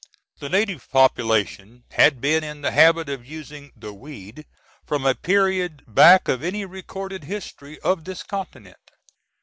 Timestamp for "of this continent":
7.81-8.79